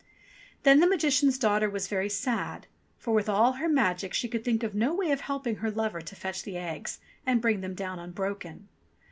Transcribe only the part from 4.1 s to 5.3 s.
she could think of no way of